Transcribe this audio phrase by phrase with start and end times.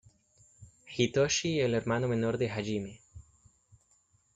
[0.95, 3.01] Hitoshi el hermano menor de Hajime.